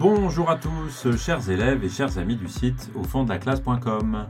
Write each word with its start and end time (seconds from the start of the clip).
Bonjour 0.00 0.48
à 0.48 0.56
tous, 0.56 1.14
chers 1.18 1.50
élèves 1.50 1.84
et 1.84 1.90
chers 1.90 2.16
amis 2.16 2.36
du 2.36 2.48
site 2.48 2.90
au 2.94 3.04
fond 3.04 3.22
de 3.24 3.28
la 3.28 3.36
classe.com. 3.36 4.28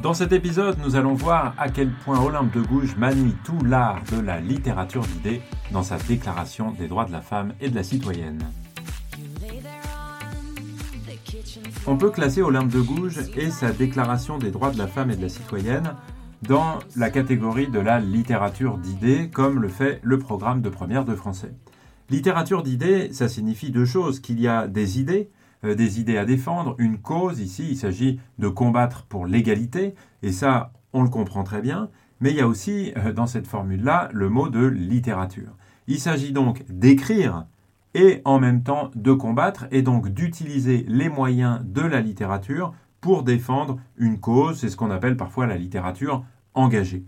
Dans 0.00 0.14
cet 0.14 0.32
épisode, 0.32 0.78
nous 0.82 0.96
allons 0.96 1.12
voir 1.12 1.54
à 1.58 1.68
quel 1.68 1.90
point 1.90 2.18
Olympe 2.18 2.50
de 2.54 2.62
Gouges 2.62 2.96
manie 2.96 3.36
tout 3.44 3.62
l'art 3.62 4.00
de 4.10 4.22
la 4.22 4.40
littérature 4.40 5.02
d'idées 5.02 5.42
dans 5.70 5.82
sa 5.82 5.98
déclaration 5.98 6.70
des 6.70 6.88
droits 6.88 7.04
de 7.04 7.12
la 7.12 7.20
femme 7.20 7.52
et 7.60 7.68
de 7.68 7.74
la 7.74 7.82
citoyenne. 7.82 8.38
On 11.86 11.98
peut 11.98 12.10
classer 12.10 12.40
Olympe 12.40 12.70
de 12.70 12.80
Gouges 12.80 13.20
et 13.36 13.50
sa 13.50 13.70
déclaration 13.70 14.38
des 14.38 14.50
droits 14.50 14.70
de 14.70 14.78
la 14.78 14.86
femme 14.86 15.10
et 15.10 15.16
de 15.16 15.22
la 15.22 15.28
citoyenne 15.28 15.94
dans 16.40 16.78
la 16.96 17.10
catégorie 17.10 17.68
de 17.68 17.80
la 17.80 18.00
littérature 18.00 18.78
d'idées, 18.78 19.28
comme 19.28 19.60
le 19.60 19.68
fait 19.68 20.00
le 20.02 20.18
programme 20.18 20.62
de 20.62 20.70
première 20.70 21.04
de 21.04 21.14
français. 21.14 21.52
Littérature 22.10 22.62
d'idées, 22.62 23.12
ça 23.12 23.28
signifie 23.28 23.70
deux 23.70 23.86
choses, 23.86 24.20
qu'il 24.20 24.38
y 24.38 24.46
a 24.46 24.68
des 24.68 25.00
idées, 25.00 25.30
euh, 25.64 25.74
des 25.74 26.00
idées 26.00 26.18
à 26.18 26.26
défendre, 26.26 26.74
une 26.78 26.98
cause, 26.98 27.40
ici 27.40 27.66
il 27.70 27.76
s'agit 27.76 28.20
de 28.38 28.48
combattre 28.48 29.06
pour 29.06 29.26
l'égalité, 29.26 29.94
et 30.22 30.32
ça 30.32 30.72
on 30.92 31.02
le 31.02 31.08
comprend 31.08 31.44
très 31.44 31.62
bien, 31.62 31.88
mais 32.20 32.30
il 32.30 32.36
y 32.36 32.42
a 32.42 32.46
aussi 32.46 32.92
euh, 32.98 33.12
dans 33.12 33.26
cette 33.26 33.46
formule-là 33.46 34.10
le 34.12 34.28
mot 34.28 34.50
de 34.50 34.66
littérature. 34.66 35.56
Il 35.86 35.98
s'agit 35.98 36.32
donc 36.32 36.64
d'écrire 36.68 37.46
et 37.94 38.20
en 38.24 38.38
même 38.38 38.62
temps 38.62 38.90
de 38.94 39.12
combattre, 39.12 39.66
et 39.70 39.80
donc 39.80 40.10
d'utiliser 40.10 40.84
les 40.88 41.08
moyens 41.08 41.60
de 41.64 41.82
la 41.82 42.00
littérature 42.00 42.74
pour 43.00 43.22
défendre 43.22 43.78
une 43.96 44.20
cause, 44.20 44.58
c'est 44.58 44.68
ce 44.68 44.76
qu'on 44.76 44.90
appelle 44.90 45.16
parfois 45.16 45.46
la 45.46 45.56
littérature 45.56 46.24
engagée. 46.54 47.04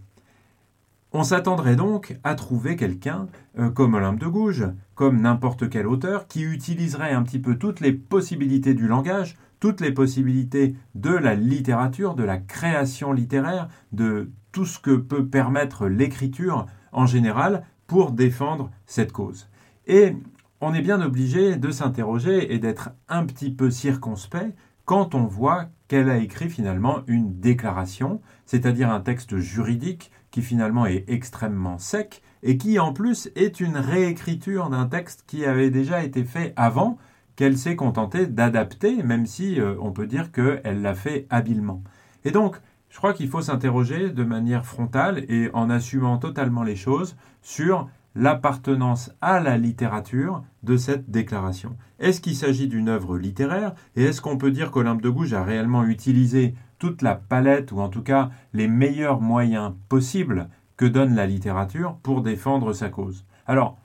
On 1.18 1.24
s'attendrait 1.24 1.76
donc 1.76 2.18
à 2.24 2.34
trouver 2.34 2.76
quelqu'un 2.76 3.28
euh, 3.58 3.70
comme 3.70 3.94
Olympe 3.94 4.18
de 4.18 4.26
Gouges, 4.26 4.66
comme 4.94 5.22
n'importe 5.22 5.70
quel 5.70 5.86
auteur, 5.86 6.28
qui 6.28 6.42
utiliserait 6.42 7.12
un 7.12 7.22
petit 7.22 7.38
peu 7.38 7.56
toutes 7.56 7.80
les 7.80 7.94
possibilités 7.94 8.74
du 8.74 8.86
langage, 8.86 9.38
toutes 9.58 9.80
les 9.80 9.92
possibilités 9.92 10.74
de 10.94 11.08
la 11.08 11.34
littérature, 11.34 12.16
de 12.16 12.22
la 12.22 12.36
création 12.36 13.14
littéraire, 13.14 13.68
de 13.92 14.30
tout 14.52 14.66
ce 14.66 14.78
que 14.78 14.94
peut 14.94 15.24
permettre 15.26 15.88
l'écriture 15.88 16.66
en 16.92 17.06
général 17.06 17.64
pour 17.86 18.10
défendre 18.10 18.70
cette 18.84 19.12
cause. 19.12 19.48
Et 19.86 20.14
on 20.60 20.74
est 20.74 20.82
bien 20.82 21.00
obligé 21.00 21.56
de 21.56 21.70
s'interroger 21.70 22.52
et 22.52 22.58
d'être 22.58 22.90
un 23.08 23.24
petit 23.24 23.50
peu 23.50 23.70
circonspect 23.70 24.54
quand 24.84 25.14
on 25.14 25.24
voit 25.24 25.70
qu'elle 25.88 26.10
a 26.10 26.18
écrit 26.18 26.50
finalement 26.50 27.00
une 27.06 27.40
déclaration, 27.40 28.20
c'est-à-dire 28.44 28.90
un 28.90 29.00
texte 29.00 29.38
juridique 29.38 30.10
qui 30.36 30.42
finalement 30.42 30.84
est 30.84 31.06
extrêmement 31.08 31.78
sec 31.78 32.20
et 32.42 32.58
qui 32.58 32.78
en 32.78 32.92
plus 32.92 33.30
est 33.36 33.58
une 33.58 33.78
réécriture 33.78 34.68
d'un 34.68 34.84
texte 34.84 35.24
qui 35.26 35.46
avait 35.46 35.70
déjà 35.70 36.04
été 36.04 36.24
fait 36.24 36.52
avant, 36.56 36.98
qu'elle 37.36 37.56
s'est 37.56 37.74
contentée 37.74 38.26
d'adapter, 38.26 39.02
même 39.02 39.24
si 39.24 39.58
euh, 39.58 39.76
on 39.80 39.92
peut 39.92 40.06
dire 40.06 40.32
qu'elle 40.32 40.82
l'a 40.82 40.94
fait 40.94 41.26
habilement. 41.30 41.82
Et 42.26 42.32
donc, 42.32 42.60
je 42.90 42.98
crois 42.98 43.14
qu'il 43.14 43.30
faut 43.30 43.40
s'interroger 43.40 44.10
de 44.10 44.24
manière 44.24 44.66
frontale 44.66 45.24
et 45.30 45.48
en 45.54 45.70
assumant 45.70 46.18
totalement 46.18 46.64
les 46.64 46.76
choses 46.76 47.16
sur 47.40 47.88
l'appartenance 48.14 49.12
à 49.22 49.40
la 49.40 49.56
littérature 49.56 50.44
de 50.64 50.76
cette 50.76 51.10
déclaration. 51.10 51.78
Est-ce 51.98 52.20
qu'il 52.20 52.36
s'agit 52.36 52.68
d'une 52.68 52.90
œuvre 52.90 53.16
littéraire 53.16 53.74
et 53.94 54.04
est-ce 54.04 54.20
qu'on 54.20 54.36
peut 54.36 54.50
dire 54.50 54.70
qu'Olympe 54.70 55.00
de 55.00 55.08
Gouges 55.08 55.32
a 55.32 55.44
réellement 55.44 55.84
utilisé 55.84 56.54
toute 56.78 57.02
la 57.02 57.14
palette 57.14 57.72
ou 57.72 57.80
en 57.80 57.88
tout 57.88 58.02
cas 58.02 58.30
les 58.52 58.68
meilleurs 58.68 59.20
moyens 59.20 59.72
possibles 59.88 60.48
que 60.76 60.86
donne 60.86 61.14
la 61.14 61.26
littérature 61.26 61.96
pour 62.02 62.22
défendre 62.22 62.72
sa 62.72 62.88
cause 62.88 63.24
Alors, 63.46 63.78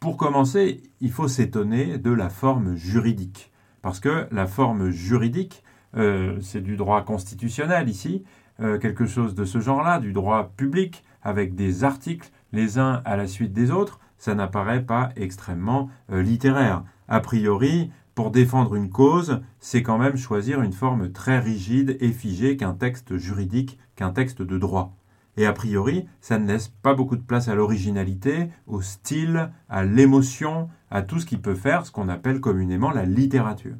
pour 0.00 0.16
commencer, 0.16 0.82
il 1.00 1.10
faut 1.10 1.28
s'étonner 1.28 1.98
de 1.98 2.12
la 2.12 2.28
forme 2.28 2.76
juridique. 2.76 3.50
Parce 3.82 3.98
que 4.00 4.28
la 4.30 4.46
forme 4.46 4.90
juridique, 4.90 5.64
euh, 5.96 6.38
c'est 6.40 6.60
du 6.60 6.76
droit 6.76 7.02
constitutionnel 7.02 7.88
ici, 7.88 8.24
euh, 8.60 8.78
quelque 8.78 9.06
chose 9.06 9.34
de 9.34 9.44
ce 9.44 9.60
genre-là, 9.60 9.98
du 9.98 10.12
droit 10.12 10.52
public, 10.56 11.04
avec 11.22 11.54
des 11.54 11.84
articles 11.84 12.30
les 12.52 12.78
uns 12.78 13.02
à 13.04 13.16
la 13.16 13.26
suite 13.26 13.52
des 13.52 13.70
autres, 13.70 13.98
ça 14.18 14.34
n'apparaît 14.34 14.82
pas 14.82 15.10
extrêmement 15.16 15.90
euh, 16.10 16.22
littéraire. 16.22 16.84
A 17.08 17.20
priori, 17.20 17.90
pour 18.18 18.32
défendre 18.32 18.74
une 18.74 18.90
cause, 18.90 19.42
c'est 19.60 19.84
quand 19.84 19.96
même 19.96 20.16
choisir 20.16 20.60
une 20.60 20.72
forme 20.72 21.12
très 21.12 21.38
rigide 21.38 21.96
et 22.00 22.10
figée 22.10 22.56
qu'un 22.56 22.74
texte 22.74 23.16
juridique, 23.16 23.78
qu'un 23.94 24.10
texte 24.10 24.42
de 24.42 24.58
droit. 24.58 24.96
Et 25.36 25.46
a 25.46 25.52
priori, 25.52 26.04
ça 26.20 26.36
ne 26.36 26.48
laisse 26.48 26.66
pas 26.66 26.94
beaucoup 26.94 27.14
de 27.14 27.22
place 27.22 27.46
à 27.46 27.54
l'originalité, 27.54 28.50
au 28.66 28.82
style, 28.82 29.52
à 29.68 29.84
l'émotion, 29.84 30.68
à 30.90 31.02
tout 31.02 31.20
ce 31.20 31.26
qui 31.26 31.36
peut 31.36 31.54
faire 31.54 31.86
ce 31.86 31.92
qu'on 31.92 32.08
appelle 32.08 32.40
communément 32.40 32.90
la 32.90 33.04
littérature. 33.04 33.76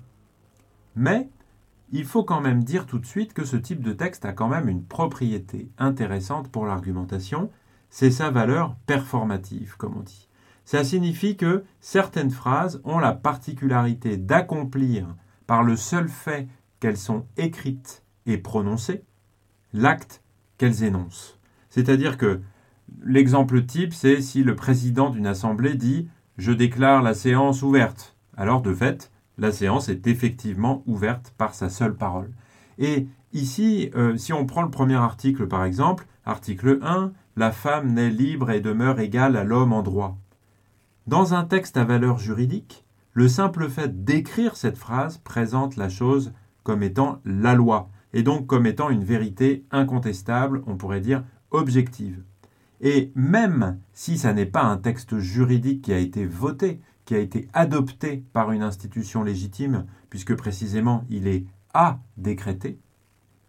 Mais 0.95 1.29
il 1.91 2.05
faut 2.05 2.23
quand 2.23 2.41
même 2.41 2.63
dire 2.63 2.87
tout 2.87 3.01
de 3.01 3.07
suite 3.07 3.35
que 3.35 3.45
ce 3.45 3.57
type 3.57 3.83
de 3.83 3.93
texte 3.93 4.25
a 4.25 4.33
quand 4.33 4.47
même 4.47 4.69
une 4.69 4.85
propriété 4.85 5.69
intéressante 5.79 6.47
pour 6.47 6.65
l'argumentation, 6.65 7.51
c'est 7.91 8.13
sa 8.13 8.31
valeur 8.31 8.77
performative, 8.87 9.75
comme 9.79 9.97
on 9.97 10.03
dit. 10.03 10.28
Ça 10.69 10.85
signifie 10.85 11.35
que 11.35 11.65
certaines 11.81 12.31
phrases 12.31 12.83
ont 12.85 12.99
la 12.99 13.13
particularité 13.13 14.19
d'accomplir, 14.19 15.17
par 15.47 15.63
le 15.63 15.77
seul 15.77 16.11
fait 16.11 16.47
qu'elles 16.79 16.99
sont 16.99 17.25
écrites 17.39 18.05
et 18.27 18.37
prononcées, 18.37 19.03
l'acte 19.73 20.23
qu'elles 20.59 20.85
énoncent. 20.85 21.39
C'est-à-dire 21.71 22.19
que 22.19 22.43
l'exemple 23.03 23.65
type, 23.65 23.95
c'est 23.95 24.21
si 24.21 24.43
le 24.43 24.57
président 24.57 25.09
d'une 25.09 25.27
assemblée 25.27 25.75
dit 25.75 26.11
Je 26.37 26.53
déclare 26.53 27.03
la 27.03 27.15
séance 27.15 27.63
ouverte. 27.63 28.15
Alors, 28.37 28.61
de 28.61 28.75
fait, 28.75 29.11
la 29.39 29.53
séance 29.53 29.89
est 29.89 30.07
effectivement 30.07 30.83
ouverte 30.85 31.33
par 31.39 31.55
sa 31.55 31.71
seule 31.71 31.97
parole. 31.97 32.31
Et 32.77 33.07
ici, 33.33 33.91
euh, 33.95 34.19
si 34.19 34.35
on 34.35 34.45
prend 34.45 34.61
le 34.61 34.71
premier 34.71 34.97
article 34.97 35.47
par 35.47 35.65
exemple, 35.65 36.07
article 36.27 36.79
1, 36.83 37.13
la 37.37 37.53
femme 37.53 37.95
naît 37.95 38.11
libre 38.11 38.51
et 38.51 38.61
demeure 38.61 39.01
égale 39.01 39.35
à 39.35 39.45
l'homme 39.45 39.73
en 39.73 39.83
droit. 39.83 40.19
Dans 41.09 41.33
un 41.33 41.45
texte 41.47 41.79
à 41.79 41.85
valeur 41.85 42.19
juridique, 42.19 42.85
le 43.15 43.29
simple 43.29 43.71
fait 43.71 44.05
d'écrire 44.05 44.57
cette 44.57 44.77
phrase 44.77 45.17
présente 45.17 45.77
la 45.77 45.89
chose 45.89 46.35
comme 46.65 46.83
étant 46.83 47.23
la 47.25 47.55
loi, 47.55 47.89
et 48.13 48.23
donc 48.23 48.47
comme 48.47 48.67
étant 48.67 48.91
une 48.91 49.05
vérité 49.05 49.65
incontestable, 49.71 50.63
on 50.67 50.77
pourrait 50.77 51.01
dire 51.01 51.25
objective. 51.51 52.23
Et 52.83 53.11
même 53.15 53.79
si 53.95 54.19
ça 54.19 54.35
n'est 54.35 54.45
pas 54.45 54.65
un 54.65 54.77
texte 54.77 55.19
juridique 55.19 55.81
qui 55.81 55.95
a 55.95 55.99
été 55.99 56.27
voté, 56.27 56.83
qui 57.07 57.15
a 57.15 57.21
été 57.21 57.49
adopté 57.55 58.23
par 58.35 58.53
une 58.53 58.63
institution 58.63 59.23
légitime, 59.23 59.87
puisque 60.11 60.37
précisément 60.37 61.07
il 61.09 61.27
est 61.27 61.47
à 61.73 62.01
décréter, 62.19 62.79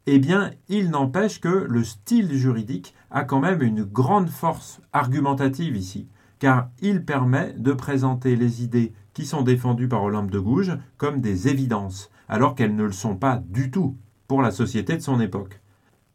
eh 0.05 0.19
bien, 0.19 0.51
il 0.69 0.91
n'empêche 0.91 1.41
que 1.41 1.67
le 1.67 1.83
style 1.83 2.33
juridique 2.35 2.95
a 3.11 3.25
quand 3.25 3.41
même 3.41 3.61
une 3.61 3.83
grande 3.83 4.29
force 4.29 4.79
argumentative 4.93 5.75
ici, 5.75 6.07
car 6.39 6.69
il 6.81 7.05
permet 7.05 7.53
de 7.57 7.73
présenter 7.73 8.35
les 8.35 8.63
idées 8.63 8.93
qui 9.13 9.25
sont 9.25 9.41
défendues 9.41 9.89
par 9.89 10.03
Olympe 10.03 10.31
de 10.31 10.39
Gouges 10.39 10.77
comme 10.97 11.21
des 11.21 11.47
évidences, 11.47 12.09
alors 12.27 12.55
qu'elles 12.55 12.75
ne 12.75 12.83
le 12.83 12.91
sont 12.91 13.15
pas 13.15 13.41
du 13.47 13.69
tout 13.69 13.97
pour 14.27 14.41
la 14.41 14.51
société 14.51 14.95
de 14.95 15.01
son 15.01 15.19
époque. 15.19 15.59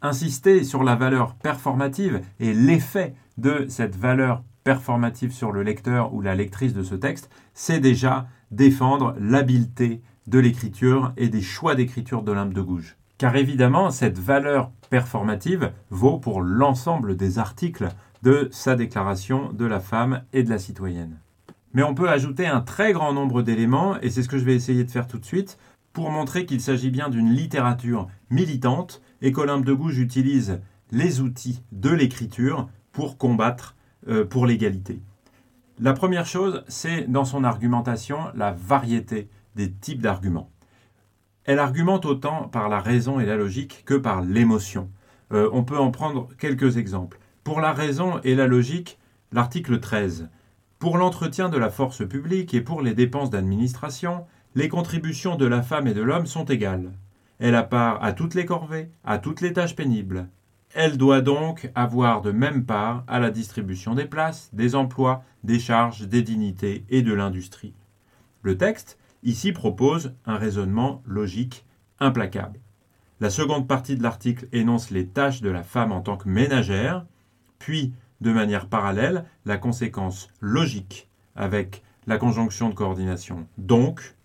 Insister 0.03 0.65
sur 0.65 0.84
la 0.84 0.97
valeur 0.97 1.34
performative 1.34 2.23
et 2.41 2.53
l'effet 2.53 3.15
de 3.37 3.67
cette 3.69 3.97
valeur 3.97 4.43
performative 4.65 5.33
sur 5.33 5.53
le 5.53 5.63
lecteur 5.63 6.15
ou 6.15 6.21
la 6.21 6.34
lectrice 6.34 6.73
de 6.73 6.83
ce 6.83 6.95
texte, 6.95 7.31
c'est 7.53 7.81
déjà 7.81 8.27
défendre 8.51 9.15
l'habileté 9.19 10.03
de 10.27 10.39
l'écriture 10.39 11.13
et 11.17 11.29
des 11.29 11.43
choix 11.43 11.75
d'écriture 11.75 12.23
d'Olympe 12.23 12.55
de 12.55 12.63
Gouges. 12.63 12.97
Car 13.19 13.37
évidemment, 13.37 13.91
cette 13.91 14.19
valeur 14.19 14.71
performative 14.91 15.73
vaut 15.91 16.19
pour 16.19 16.41
l'ensemble 16.43 17.17
des 17.17 17.39
articles 17.39 17.89
de 18.25 18.48
sa 18.51 18.75
déclaration 18.75 19.53
de 19.53 19.66
la 19.66 19.81
femme 19.81 20.25
et 20.33 20.43
de 20.43 20.51
la 20.51 20.59
citoyenne. 20.59 21.19
Mais 21.75 21.83
on 21.83 21.95
peut 21.95 22.09
ajouter 22.09 22.47
un 22.47 22.63
très 22.63 22.95
grand 22.95 23.13
nombre 23.13 23.43
d'éléments, 23.43 24.01
et 24.01 24.09
c'est 24.09 24.22
ce 24.22 24.28
que 24.28 24.39
je 24.39 24.45
vais 24.45 24.54
essayer 24.54 24.83
de 24.83 24.91
faire 24.91 25.07
tout 25.07 25.19
de 25.19 25.25
suite, 25.27 25.59
pour 25.93 26.10
montrer 26.10 26.47
qu'il 26.47 26.63
s'agit 26.63 26.91
bien 26.91 27.10
d'une 27.10 27.31
littérature 27.31 28.09
militante 28.31 29.03
et 29.21 29.31
qu'Olympe 29.31 29.66
de 29.66 29.75
Gouges 29.75 29.98
utilise 29.98 30.60
les 30.91 31.21
outils 31.21 31.63
de 31.71 31.91
l'écriture 31.91 32.69
pour 32.93 33.19
combattre 33.19 33.77
euh, 34.09 34.25
pour 34.25 34.47
l'égalité. 34.47 35.01
La 35.78 35.93
première 35.93 36.27
chose, 36.27 36.65
c'est 36.66 37.10
dans 37.10 37.25
son 37.25 37.45
argumentation 37.45 38.19
la 38.34 38.53
variété 38.53 39.28
des 39.54 39.71
types 39.71 40.01
d'arguments. 40.01 40.51
Elle 41.45 41.59
argumente 41.59 42.07
autant 42.07 42.48
par 42.48 42.71
la 42.71 42.81
raison 42.81 43.21
et 43.21 43.27
la 43.27 43.37
logique 43.37 43.83
que 43.84 43.95
par 43.95 44.22
l'émotion. 44.22 44.89
Euh, 45.33 45.51
on 45.53 45.63
peut 45.63 45.78
en 45.78 45.91
prendre 45.91 46.28
quelques 46.39 46.78
exemples. 46.78 47.19
Pour 47.45 47.61
la 47.61 47.75
raison 47.75 48.21
et 48.25 48.35
la 48.35 48.47
logique, 48.47 48.99
l'article 49.31 49.79
13. 49.79 50.31
Pour 50.79 50.97
l'entretien 50.97 51.51
de 51.51 51.59
la 51.59 51.69
force 51.69 52.09
publique 52.09 52.55
et 52.55 52.63
pour 52.63 52.81
les 52.81 52.95
dépenses 52.95 53.29
d'administration, 53.29 54.25
les 54.55 54.71
contributions 54.71 55.37
de 55.37 55.45
la 55.45 55.61
femme 55.61 55.87
et 55.87 55.93
de 55.93 56.01
l'homme 56.01 56.25
sont 56.25 56.47
égales. 56.47 56.93
Elle 57.39 57.55
a 57.55 57.63
part 57.63 58.03
à 58.03 58.15
toutes 58.15 58.33
les 58.33 58.47
corvées, 58.47 58.91
à 59.05 59.19
toutes 59.19 59.43
les 59.43 59.53
tâches 59.53 59.77
pénibles. 59.77 60.31
Elle 60.73 60.97
doit 60.97 61.21
donc 61.21 61.71
avoir 61.75 62.23
de 62.23 62.33
même 62.33 62.65
part 62.65 63.05
à 63.09 63.21
la 63.21 63.31
distribution 63.31 63.95
des 63.95 64.07
places, 64.07 64.49
des 64.55 64.75
emplois, 64.75 65.23
des 65.43 65.59
charges, 65.59 66.09
des 66.09 66.23
dignités 66.23 66.87
et 66.89 67.03
de 67.03 67.13
l'industrie. 67.13 67.75
Le 68.41 68.57
texte, 68.57 68.99
ici, 69.23 69.53
propose 69.53 70.15
un 70.25 70.39
raisonnement 70.39 71.03
logique 71.05 71.67
implacable. 72.01 72.59
La 73.21 73.29
seconde 73.29 73.69
partie 73.69 73.97
de 73.97 74.03
l'article 74.03 74.49
énonce 74.53 74.91
les 74.91 75.07
tâches 75.07 75.43
de 75.43 75.51
la 75.51 75.63
femme 75.63 75.93
en 75.93 76.01
tant 76.01 76.17
que 76.17 76.29
ménagère, 76.29 77.05
puis, 77.65 77.95
de 78.21 78.31
manière 78.31 78.66
parallèle, 78.66 79.25
la 79.47 79.57
conséquence 79.57 80.28
logique 80.43 81.09
avec 81.34 81.83
la 82.07 82.19
conjonction 82.19 82.69
de 82.69 82.75
coordination 82.75 83.49
donc, 83.57 84.16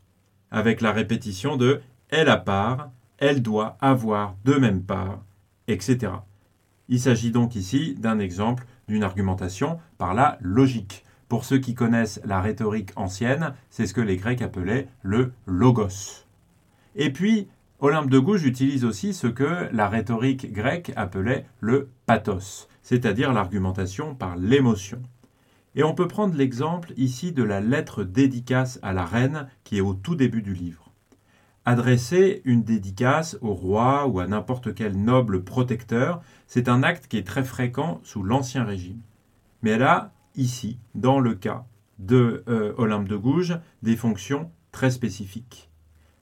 avec 0.51 0.81
la 0.81 0.91
répétition 0.91 1.55
de 1.55 1.79
elle 2.09 2.27
a 2.27 2.35
part, 2.35 2.91
elle 3.17 3.41
doit 3.41 3.77
avoir 3.79 4.35
de 4.43 4.55
même 4.55 4.83
part, 4.83 5.23
etc. 5.69 6.11
Il 6.89 6.99
s'agit 6.99 7.31
donc 7.31 7.55
ici 7.55 7.95
d'un 7.97 8.19
exemple 8.19 8.65
d'une 8.89 9.03
argumentation 9.03 9.79
par 9.97 10.13
la 10.13 10.37
logique. 10.41 11.05
Pour 11.29 11.45
ceux 11.45 11.59
qui 11.59 11.75
connaissent 11.75 12.19
la 12.25 12.41
rhétorique 12.41 12.91
ancienne, 12.97 13.53
c'est 13.69 13.87
ce 13.87 13.93
que 13.93 14.01
les 14.01 14.17
Grecs 14.17 14.41
appelaient 14.41 14.89
le 15.01 15.31
logos. 15.45 16.25
Et 16.97 17.13
puis, 17.13 17.47
Olympe 17.81 18.09
de 18.09 18.19
Gouges 18.19 18.43
utilise 18.43 18.83
aussi 18.83 19.13
ce 19.13 19.27
que 19.27 19.69
la 19.71 19.87
rhétorique 19.87 20.51
grecque 20.51 20.91
appelait 20.97 21.45
le 21.61 21.89
pathos, 22.05 22.67
c'est-à-dire 22.81 23.31
l'argumentation 23.31 24.15
par 24.15 24.35
l'émotion. 24.35 25.01
Et 25.75 25.83
on 25.83 25.95
peut 25.95 26.09
prendre 26.09 26.35
l'exemple 26.35 26.91
ici 26.97 27.31
de 27.31 27.41
la 27.41 27.61
lettre 27.61 28.03
dédicace 28.03 28.79
à 28.81 28.91
la 28.91 29.05
reine 29.05 29.47
qui 29.63 29.77
est 29.77 29.81
au 29.81 29.93
tout 29.93 30.15
début 30.15 30.41
du 30.41 30.53
livre. 30.53 30.91
Adresser 31.63 32.41
une 32.43 32.63
dédicace 32.63 33.37
au 33.39 33.53
roi 33.53 34.07
ou 34.07 34.19
à 34.19 34.27
n'importe 34.27 34.75
quel 34.75 35.01
noble 35.01 35.45
protecteur, 35.45 36.21
c'est 36.47 36.67
un 36.67 36.83
acte 36.83 37.07
qui 37.07 37.17
est 37.17 37.27
très 37.27 37.45
fréquent 37.45 38.01
sous 38.03 38.23
l'Ancien 38.23 38.65
Régime. 38.65 38.99
Mais 39.61 39.71
elle 39.71 39.83
a, 39.83 40.11
ici, 40.35 40.79
dans 40.95 41.21
le 41.21 41.33
cas 41.33 41.65
de 41.97 42.43
euh, 42.49 42.73
Olympe 42.77 43.07
de 43.07 43.15
Gouges, 43.15 43.57
des 43.83 43.95
fonctions 43.95 44.51
très 44.73 44.91
spécifiques. 44.91 45.68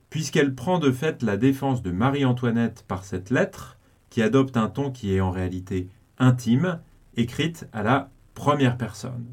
Puisqu'elle 0.10 0.56
prend 0.56 0.80
de 0.80 0.92
fait 0.92 1.24
la 1.24 1.38
défense 1.38 1.82
de 1.82 1.92
Marie-Antoinette 1.92 2.86
par 2.88 3.04
cette 3.04 3.30
lettre, 3.30 3.78
qui 4.10 4.22
adopte 4.22 4.58
un 4.58 4.70
ton 4.70 4.92
qui 4.92 5.14
est 5.14 5.22
en 5.22 5.32
réalité 5.32 5.90
intime, 6.18 6.80
écrite 7.16 7.68
à 7.74 7.84
la 7.84 8.10
première 8.34 8.78
personne. 8.78 9.26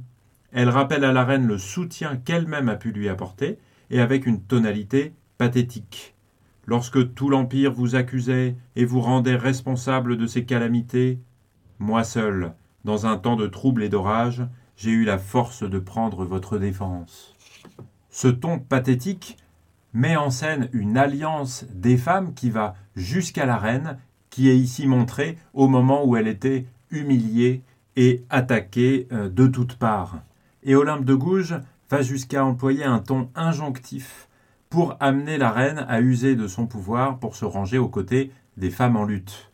Elle 0.53 0.69
rappelle 0.69 1.05
à 1.05 1.12
la 1.12 1.25
reine 1.25 1.47
le 1.47 1.59
soutien 1.59 2.17
qu'elle-même 2.17 2.69
a 2.69 2.76
pu 2.76 2.93
lui 2.93 3.09
apporter, 3.09 3.59
et 3.91 4.00
avec 4.00 4.26
une 4.26 4.41
tonalité 4.41 5.12
pathétique. 5.38 6.15
Lorsque 6.67 7.15
tout 7.15 7.29
l'Empire 7.29 7.73
vous 7.73 7.94
accusait 7.94 8.56
et 8.75 8.85
vous 8.85 9.00
rendait 9.00 9.37
responsable 9.37 10.17
de 10.17 10.27
ces 10.27 10.44
calamités, 10.44 11.19
moi 11.79 12.05
seul, 12.05 12.55
dans 12.85 13.06
un 13.06 13.17
temps 13.17 13.37
de 13.37 13.47
trouble 13.47 13.82
et 13.82 13.88
d'orage, 13.88 14.47
j'ai 14.77 14.91
eu 14.91 15.05
la 15.05 15.19
force 15.19 15.62
de 15.62 15.79
prendre 15.79 16.25
votre 16.25 16.59
défense. 16.59 17.35
Ce 18.11 18.29
ton 18.29 18.59
pathétique 18.59 19.37
met 19.94 20.17
en 20.17 20.31
scène 20.31 20.69
une 20.73 20.99
alliance 20.99 21.64
des 21.73 21.96
femmes 21.96 22.35
qui 22.35 22.50
va 22.50 22.75
jusqu'à 22.96 23.46
la 23.46 23.56
reine, 23.56 23.99
qui 24.29 24.50
est 24.50 24.58
ici 24.58 24.87
montrée 24.87 25.38
au 25.55 25.69
moment 25.69 26.05
où 26.05 26.17
elle 26.17 26.29
était 26.29 26.67
humiliée 26.91 27.62
et 27.96 28.25
attaqué 28.29 29.06
euh, 29.12 29.29
de 29.29 29.46
toutes 29.46 29.76
parts. 29.76 30.19
Et 30.64 30.75
Olympe 30.75 31.05
de 31.05 31.14
Gouges 31.14 31.56
va 31.91 32.02
jusqu'à 32.02 32.44
employer 32.44 32.85
un 32.85 32.99
ton 32.99 33.31
injonctif 33.37 34.29
pour 34.69 34.96
amener 34.99 35.38
la 35.38 35.50
reine 35.50 35.87
à 35.88 36.00
user 36.00 36.35
de 36.35 36.49
son 36.49 36.67
pouvoir 36.67 37.19
pour 37.19 37.37
se 37.37 37.44
ranger 37.44 37.79
aux 37.79 37.88
côtés 37.88 38.32
des 38.56 38.70
femmes 38.70 38.96
en 38.96 39.05
lutte. 39.05 39.52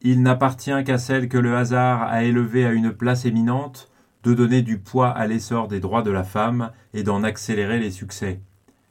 Il 0.00 0.22
n'appartient 0.22 0.84
qu'à 0.84 0.98
celle 0.98 1.28
que 1.28 1.36
le 1.36 1.56
hasard 1.56 2.02
a 2.02 2.22
élevée 2.24 2.64
à 2.64 2.72
une 2.72 2.92
place 2.92 3.26
éminente 3.26 3.90
de 4.22 4.32
donner 4.32 4.62
du 4.62 4.78
poids 4.78 5.10
à 5.10 5.26
l'essor 5.26 5.68
des 5.68 5.80
droits 5.80 6.02
de 6.02 6.10
la 6.10 6.24
femme 6.24 6.70
et 6.94 7.02
d'en 7.02 7.22
accélérer 7.22 7.78
les 7.78 7.90
succès. 7.90 8.40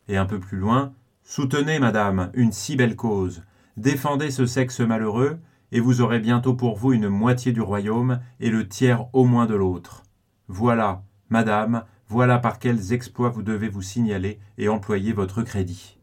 Et 0.07 0.18
un 0.18 0.25
peu 0.25 0.40
plus 0.40 0.57
loin, 0.57 0.94
Soutenez, 1.28 1.80
madame, 1.80 2.30
une 2.36 2.52
si 2.52 2.75
belle 2.75 2.96
cause, 2.96 3.42
défendez 3.78 4.30
ce 4.30 4.46
sexe 4.46 4.80
malheureux, 4.80 5.40
et 5.72 5.80
vous 5.80 6.02
aurez 6.02 6.19
bientôt 6.19 6.54
pour 6.54 6.78
vous 6.78 6.94
une 6.94 7.10
moitié 7.10 7.52
du 7.52 7.62
royaume 7.62 8.19
et 8.40 8.52
le 8.52 8.68
tiers 8.68 9.07
au 9.12 9.25
moins 9.25 9.48
de 9.48 9.56
l'autre. 9.56 10.04
Voilà, 10.48 11.02
madame, 11.30 11.84
voilà 12.07 12.38
par 12.38 12.60
quels 12.60 12.94
exploits 12.94 13.30
vous 13.30 13.42
devez 13.42 13.69
vous 13.69 13.81
signaler 13.81 14.40
et 14.60 14.69
employer 14.69 15.13
votre 15.13 15.42
crédit. 15.42 15.98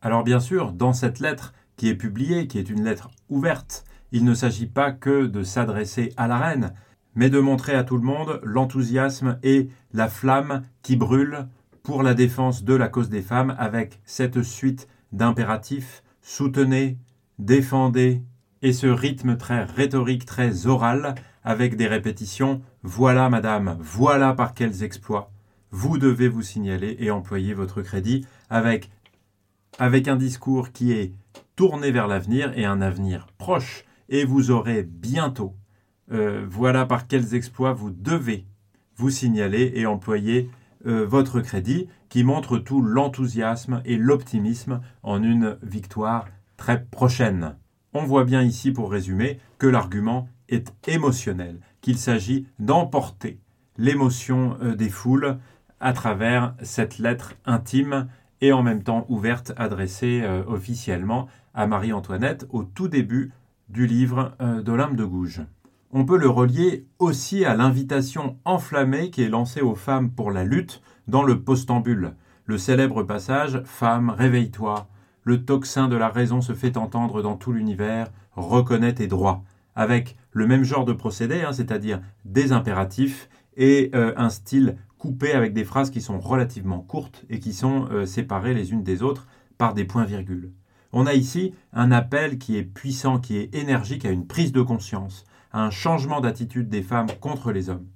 Alors 0.00 0.24
bien 0.24 0.40
sûr, 0.40 0.72
dans 0.72 0.94
cette 0.94 1.20
lettre 1.20 1.52
qui 1.76 1.90
est 1.90 1.94
publiée, 1.94 2.46
qui 2.46 2.58
est 2.58 2.70
une 2.70 2.82
lettre 2.82 3.10
ouverte, 3.28 3.84
il 4.10 4.24
ne 4.24 4.32
s'agit 4.32 4.66
pas 4.66 4.90
que 4.90 5.26
de 5.26 5.42
s'adresser 5.42 6.14
à 6.16 6.28
la 6.28 6.38
reine, 6.38 6.72
mais 7.14 7.28
de 7.28 7.40
montrer 7.40 7.74
à 7.74 7.84
tout 7.84 7.98
le 7.98 8.02
monde 8.02 8.40
l'enthousiasme 8.42 9.38
et 9.42 9.68
la 9.92 10.08
flamme 10.08 10.62
qui 10.82 10.96
brûle 10.96 11.46
pour 11.86 12.02
la 12.02 12.14
défense 12.14 12.64
de 12.64 12.74
la 12.74 12.88
cause 12.88 13.10
des 13.10 13.22
femmes 13.22 13.54
avec 13.60 14.00
cette 14.04 14.42
suite 14.42 14.88
d'impératifs 15.12 16.02
soutenez, 16.20 16.98
défendez, 17.38 18.22
et 18.60 18.72
ce 18.72 18.88
rythme 18.88 19.36
très 19.36 19.62
rhétorique, 19.62 20.26
très 20.26 20.66
oral, 20.66 21.14
avec 21.44 21.76
des 21.76 21.86
répétitions 21.86 22.60
Voilà, 22.82 23.30
madame, 23.30 23.76
voilà 23.78 24.34
par 24.34 24.52
quels 24.52 24.82
exploits. 24.82 25.30
Vous 25.70 25.96
devez 25.96 26.26
vous 26.26 26.42
signaler 26.42 26.96
et 26.98 27.12
employer 27.12 27.54
votre 27.54 27.82
crédit 27.82 28.26
avec, 28.50 28.90
avec 29.78 30.08
un 30.08 30.16
discours 30.16 30.72
qui 30.72 30.90
est 30.90 31.12
tourné 31.54 31.92
vers 31.92 32.08
l'avenir 32.08 32.52
et 32.58 32.64
un 32.64 32.82
avenir 32.82 33.28
proche. 33.38 33.84
Et 34.08 34.24
vous 34.24 34.50
aurez 34.50 34.82
bientôt, 34.82 35.54
euh, 36.10 36.44
voilà 36.50 36.84
par 36.84 37.06
quels 37.06 37.36
exploits 37.36 37.74
vous 37.74 37.90
devez 37.90 38.44
vous 38.96 39.10
signaler 39.10 39.70
et 39.76 39.86
employer 39.86 40.50
euh, 40.86 41.04
votre 41.04 41.40
crédit, 41.40 41.88
qui 42.08 42.24
montre 42.24 42.58
tout 42.58 42.82
l'enthousiasme 42.82 43.82
et 43.84 43.96
l'optimisme 43.96 44.80
en 45.02 45.22
une 45.22 45.58
victoire 45.62 46.26
très 46.56 46.84
prochaine. 46.84 47.56
On 47.92 48.04
voit 48.04 48.24
bien 48.24 48.42
ici, 48.42 48.72
pour 48.72 48.90
résumer, 48.90 49.38
que 49.58 49.66
l'argument 49.66 50.28
est 50.48 50.72
émotionnel, 50.86 51.60
qu'il 51.80 51.98
s'agit 51.98 52.46
d'emporter 52.58 53.40
l'émotion 53.78 54.56
euh, 54.62 54.74
des 54.74 54.88
foules 54.88 55.38
à 55.80 55.92
travers 55.92 56.54
cette 56.62 56.98
lettre 56.98 57.34
intime 57.44 58.08
et 58.40 58.52
en 58.52 58.62
même 58.62 58.82
temps 58.82 59.06
ouverte, 59.08 59.52
adressée 59.56 60.22
euh, 60.22 60.42
officiellement 60.46 61.28
à 61.54 61.66
Marie-Antoinette 61.66 62.46
au 62.50 62.64
tout 62.64 62.88
début 62.88 63.32
du 63.68 63.86
livre 63.86 64.34
euh, 64.40 64.62
d'Olympe 64.62 64.96
de 64.96 65.04
Gouges. 65.04 65.42
On 65.98 66.04
peut 66.04 66.18
le 66.18 66.28
relier 66.28 66.84
aussi 66.98 67.46
à 67.46 67.56
l'invitation 67.56 68.36
enflammée 68.44 69.10
qui 69.10 69.22
est 69.22 69.30
lancée 69.30 69.62
aux 69.62 69.74
femmes 69.74 70.10
pour 70.10 70.30
la 70.30 70.44
lutte 70.44 70.82
dans 71.08 71.22
le 71.22 71.40
postambule, 71.40 72.16
le 72.44 72.58
célèbre 72.58 73.02
passage 73.02 73.62
Femme, 73.64 74.10
réveille-toi, 74.10 74.88
le 75.22 75.46
tocsin 75.46 75.88
de 75.88 75.96
la 75.96 76.10
raison 76.10 76.42
se 76.42 76.52
fait 76.52 76.76
entendre 76.76 77.22
dans 77.22 77.36
tout 77.36 77.50
l'univers, 77.50 78.08
reconnais 78.32 78.92
tes 78.92 79.06
droits, 79.06 79.42
avec 79.74 80.18
le 80.32 80.46
même 80.46 80.64
genre 80.64 80.84
de 80.84 80.92
procédé, 80.92 81.40
hein, 81.40 81.54
c'est-à-dire 81.54 82.02
des 82.26 82.52
impératifs 82.52 83.30
et 83.56 83.90
euh, 83.94 84.12
un 84.18 84.28
style 84.28 84.76
coupé 84.98 85.32
avec 85.32 85.54
des 85.54 85.64
phrases 85.64 85.88
qui 85.88 86.02
sont 86.02 86.18
relativement 86.18 86.80
courtes 86.80 87.24
et 87.30 87.40
qui 87.40 87.54
sont 87.54 87.88
euh, 87.90 88.04
séparées 88.04 88.52
les 88.52 88.70
unes 88.70 88.82
des 88.82 89.02
autres 89.02 89.26
par 89.56 89.72
des 89.72 89.86
points-virgules. 89.86 90.52
On 90.92 91.06
a 91.06 91.14
ici 91.14 91.54
un 91.72 91.90
appel 91.90 92.36
qui 92.36 92.58
est 92.58 92.64
puissant, 92.64 93.18
qui 93.18 93.38
est 93.38 93.54
énergique 93.54 94.04
à 94.04 94.10
une 94.10 94.26
prise 94.26 94.52
de 94.52 94.60
conscience, 94.60 95.24
un 95.56 95.70
changement 95.70 96.20
d'attitude 96.20 96.68
des 96.68 96.82
femmes 96.82 97.08
contre 97.20 97.50
les 97.50 97.70
hommes. 97.70 97.86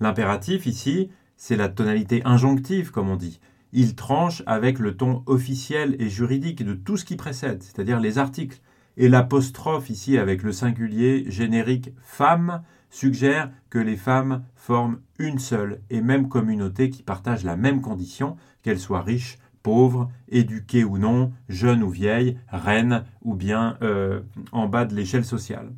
L'impératif 0.00 0.66
ici, 0.66 1.10
c'est 1.36 1.56
la 1.56 1.68
tonalité 1.68 2.22
injonctive, 2.24 2.90
comme 2.90 3.08
on 3.08 3.16
dit, 3.16 3.40
il 3.72 3.94
tranche 3.94 4.42
avec 4.46 4.78
le 4.80 4.96
ton 4.96 5.22
officiel 5.26 5.96
et 6.00 6.08
juridique 6.08 6.64
de 6.64 6.74
tout 6.74 6.96
ce 6.96 7.04
qui 7.04 7.16
précède, 7.16 7.62
c'est-à-dire 7.62 8.00
les 8.00 8.18
articles. 8.18 8.60
Et 8.96 9.08
l'apostrophe 9.08 9.90
ici 9.90 10.18
avec 10.18 10.42
le 10.42 10.52
singulier 10.52 11.24
générique 11.28 11.90
femme 12.02 12.62
suggère 12.90 13.50
que 13.70 13.78
les 13.78 13.96
femmes 13.96 14.44
forment 14.54 14.98
une 15.18 15.38
seule 15.38 15.80
et 15.90 16.00
même 16.00 16.28
communauté 16.28 16.90
qui 16.90 17.02
partage 17.02 17.44
la 17.44 17.56
même 17.56 17.80
condition, 17.80 18.36
qu'elles 18.62 18.78
soient 18.78 19.02
riches, 19.02 19.38
pauvres, 19.62 20.10
éduquées 20.28 20.84
ou 20.84 20.98
non, 20.98 21.32
jeunes 21.48 21.82
ou 21.82 21.90
vieilles, 21.90 22.38
reines 22.48 23.04
ou 23.22 23.34
bien 23.34 23.76
euh, 23.82 24.20
en 24.52 24.68
bas 24.68 24.84
de 24.84 24.94
l'échelle 24.94 25.24
sociale. 25.24 25.72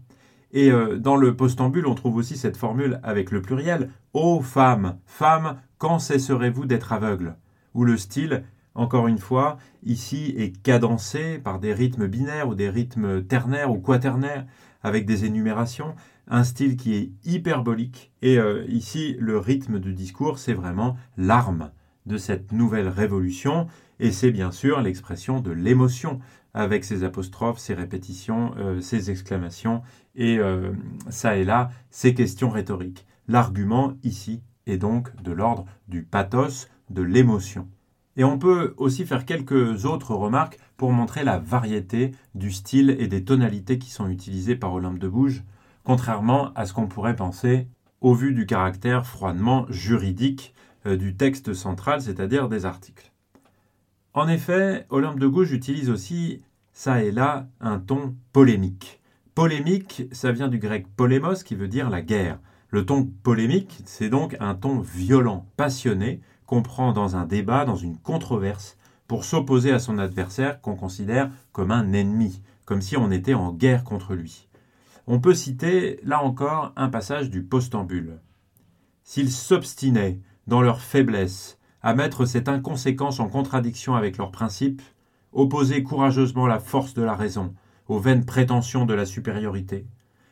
Et 0.52 0.70
euh, 0.70 0.98
dans 0.98 1.16
le 1.16 1.36
postambule, 1.36 1.86
on 1.86 1.94
trouve 1.94 2.16
aussi 2.16 2.36
cette 2.36 2.56
formule 2.56 3.00
avec 3.02 3.30
le 3.30 3.42
pluriel. 3.42 3.90
Ô 4.12 4.40
femmes, 4.40 4.98
femmes, 5.06 5.56
quand 5.78 5.98
cesserez-vous 5.98 6.66
d'être 6.66 6.92
aveugles 6.92 7.36
où 7.76 7.84
le 7.84 7.96
style, 7.98 8.42
encore 8.74 9.06
une 9.06 9.18
fois, 9.18 9.58
ici 9.84 10.34
est 10.36 10.60
cadencé 10.62 11.38
par 11.38 11.60
des 11.60 11.74
rythmes 11.74 12.08
binaires 12.08 12.48
ou 12.48 12.54
des 12.54 12.70
rythmes 12.70 13.22
ternaires 13.22 13.70
ou 13.70 13.78
quaternaires 13.78 14.46
avec 14.82 15.04
des 15.04 15.26
énumérations, 15.26 15.94
un 16.26 16.42
style 16.42 16.76
qui 16.76 16.94
est 16.94 17.10
hyperbolique. 17.24 18.12
Et 18.22 18.38
euh, 18.38 18.64
ici, 18.68 19.16
le 19.20 19.38
rythme 19.38 19.78
du 19.78 19.92
discours, 19.92 20.38
c'est 20.38 20.54
vraiment 20.54 20.96
l'arme 21.18 21.70
de 22.06 22.16
cette 22.16 22.52
nouvelle 22.52 22.88
révolution, 22.88 23.66
et 24.00 24.12
c'est 24.12 24.30
bien 24.30 24.52
sûr 24.52 24.80
l'expression 24.80 25.40
de 25.40 25.50
l'émotion, 25.50 26.20
avec 26.54 26.84
ses 26.84 27.04
apostrophes, 27.04 27.58
ses 27.58 27.74
répétitions, 27.74 28.54
euh, 28.58 28.80
ses 28.80 29.10
exclamations, 29.10 29.82
et 30.14 30.38
euh, 30.38 30.72
ça 31.10 31.36
et 31.36 31.44
là, 31.44 31.70
ces 31.90 32.14
questions 32.14 32.50
rhétoriques. 32.50 33.06
L'argument 33.28 33.94
ici 34.02 34.42
est 34.66 34.78
donc 34.78 35.14
de 35.22 35.32
l'ordre 35.32 35.66
du 35.88 36.02
pathos, 36.02 36.68
de 36.90 37.02
l'émotion. 37.02 37.68
Et 38.16 38.24
on 38.24 38.38
peut 38.38 38.74
aussi 38.78 39.04
faire 39.04 39.26
quelques 39.26 39.84
autres 39.84 40.14
remarques 40.14 40.58
pour 40.76 40.92
montrer 40.92 41.24
la 41.24 41.38
variété 41.38 42.12
du 42.34 42.50
style 42.50 42.96
et 42.98 43.08
des 43.08 43.24
tonalités 43.24 43.78
qui 43.78 43.90
sont 43.90 44.08
utilisées 44.08 44.56
par 44.56 44.72
Olympe 44.72 44.98
de 44.98 45.08
Gouges, 45.08 45.44
contrairement 45.84 46.52
à 46.54 46.64
ce 46.64 46.72
qu'on 46.72 46.86
pourrait 46.86 47.16
penser 47.16 47.68
au 48.00 48.14
vu 48.14 48.32
du 48.32 48.46
caractère 48.46 49.06
froidement 49.06 49.66
juridique 49.68 50.54
euh, 50.86 50.96
du 50.96 51.16
texte 51.16 51.52
central, 51.52 52.00
c'est-à-dire 52.00 52.48
des 52.48 52.64
articles. 52.64 53.12
En 54.16 54.28
effet, 54.28 54.86
Olympe 54.88 55.20
de 55.20 55.26
Gouges 55.26 55.52
utilise 55.52 55.90
aussi, 55.90 56.40
ça 56.72 57.02
et 57.02 57.10
là, 57.10 57.48
un 57.60 57.78
ton 57.78 58.16
polémique. 58.32 59.02
Polémique, 59.34 60.04
ça 60.10 60.32
vient 60.32 60.48
du 60.48 60.58
grec 60.58 60.86
polémos 60.96 61.42
qui 61.42 61.54
veut 61.54 61.68
dire 61.68 61.90
la 61.90 62.00
guerre. 62.00 62.38
Le 62.70 62.86
ton 62.86 63.04
polémique, 63.04 63.82
c'est 63.84 64.08
donc 64.08 64.34
un 64.40 64.54
ton 64.54 64.80
violent, 64.80 65.46
passionné, 65.58 66.22
qu'on 66.46 66.62
prend 66.62 66.94
dans 66.94 67.14
un 67.14 67.26
débat, 67.26 67.66
dans 67.66 67.76
une 67.76 67.98
controverse, 67.98 68.78
pour 69.06 69.22
s'opposer 69.26 69.70
à 69.70 69.78
son 69.78 69.98
adversaire 69.98 70.62
qu'on 70.62 70.76
considère 70.76 71.30
comme 71.52 71.70
un 71.70 71.92
ennemi, 71.92 72.40
comme 72.64 72.80
si 72.80 72.96
on 72.96 73.10
était 73.10 73.34
en 73.34 73.52
guerre 73.52 73.84
contre 73.84 74.14
lui. 74.14 74.48
On 75.06 75.20
peut 75.20 75.34
citer, 75.34 76.00
là 76.04 76.22
encore, 76.22 76.72
un 76.76 76.88
passage 76.88 77.28
du 77.28 77.42
postambule. 77.42 78.18
S'ils 79.04 79.30
s'obstinaient, 79.30 80.20
dans 80.46 80.62
leur 80.62 80.80
faiblesse, 80.80 81.58
à 81.82 81.94
mettre 81.94 82.24
cette 82.24 82.48
inconséquence 82.48 83.20
en 83.20 83.28
contradiction 83.28 83.94
avec 83.94 84.16
leurs 84.16 84.30
principes, 84.30 84.82
opposer 85.32 85.82
courageusement 85.82 86.46
la 86.46 86.58
force 86.58 86.94
de 86.94 87.02
la 87.02 87.14
raison 87.14 87.54
aux 87.88 87.98
vaines 87.98 88.24
prétentions 88.24 88.86
de 88.86 88.94
la 88.94 89.06
supériorité. 89.06 89.86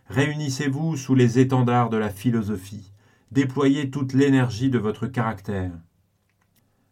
Réunissez-vous 0.08 0.96
sous 0.96 1.14
les 1.14 1.38
étendards 1.38 1.90
de 1.90 1.96
la 1.96 2.10
philosophie, 2.10 2.92
déployez 3.30 3.90
toute 3.90 4.12
l'énergie 4.12 4.70
de 4.70 4.78
votre 4.78 5.06
caractère. 5.06 5.72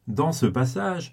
Dans 0.07 0.33
ce 0.33 0.47
passage, 0.47 1.13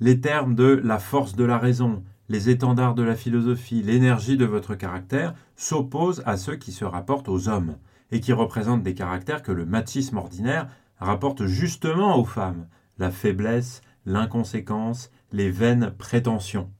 les 0.00 0.20
termes 0.20 0.54
de 0.54 0.80
la 0.84 0.98
force 0.98 1.36
de 1.36 1.44
la 1.44 1.58
raison, 1.58 2.02
les 2.28 2.50
étendards 2.50 2.94
de 2.94 3.02
la 3.02 3.14
philosophie, 3.14 3.82
l'énergie 3.82 4.36
de 4.36 4.44
votre 4.44 4.74
caractère 4.74 5.34
s'opposent 5.54 6.22
à 6.26 6.36
ceux 6.36 6.56
qui 6.56 6.72
se 6.72 6.84
rapportent 6.84 7.28
aux 7.28 7.48
hommes, 7.48 7.76
et 8.10 8.20
qui 8.20 8.32
représentent 8.32 8.82
des 8.82 8.94
caractères 8.94 9.42
que 9.42 9.52
le 9.52 9.66
machisme 9.66 10.16
ordinaire 10.16 10.68
rapporte 10.98 11.46
justement 11.46 12.18
aux 12.18 12.24
femmes, 12.24 12.66
la 12.98 13.10
faiblesse, 13.10 13.80
l'inconséquence, 14.04 15.10
les 15.32 15.50
vaines 15.50 15.92
prétentions. 15.96 16.70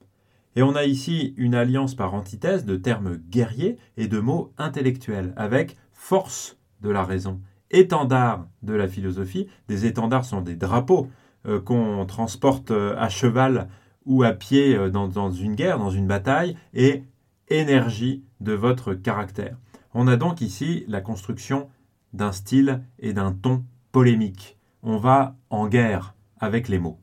Et 0.55 0.63
on 0.63 0.75
a 0.75 0.85
ici 0.85 1.35
une 1.37 1.53
alliance 1.53 1.93
par 1.93 2.13
antithèse 2.15 2.65
de 2.65 2.77
termes 2.77 3.17
guerriers 3.17 3.77
et 3.95 4.07
de 4.07 4.19
mots 4.19 4.53
intellectuels, 4.57 5.33
avec 5.35 5.77
force 5.93 6.57
de 6.81 6.89
la 6.89 7.03
raison, 7.03 7.41
étendard 7.69 8.47
de 8.63 8.73
la 8.73 8.87
philosophie. 8.87 9.47
Des 9.67 9.85
étendards 9.85 10.25
sont 10.25 10.41
des 10.41 10.55
drapeaux 10.55 11.09
euh, 11.47 11.61
qu'on 11.61 12.05
transporte 12.07 12.71
euh, 12.71 12.95
à 12.97 13.09
cheval 13.09 13.67
ou 14.05 14.23
à 14.23 14.31
pied 14.31 14.75
euh, 14.75 14.89
dans 14.89 15.31
une 15.31 15.53
guerre, 15.53 15.77
dans 15.77 15.91
une 15.91 16.07
bataille, 16.07 16.57
et 16.73 17.03
énergie 17.49 18.23
de 18.39 18.53
votre 18.53 18.93
caractère. 18.93 19.57
On 19.93 20.07
a 20.07 20.15
donc 20.15 20.41
ici 20.41 20.85
la 20.87 21.01
construction 21.01 21.69
d'un 22.13 22.31
style 22.31 22.81
et 22.99 23.13
d'un 23.13 23.31
ton 23.31 23.63
polémique. 23.91 24.57
On 24.83 24.97
va 24.97 25.35
en 25.49 25.67
guerre 25.67 26.15
avec 26.39 26.67
les 26.67 26.79
mots. 26.79 26.99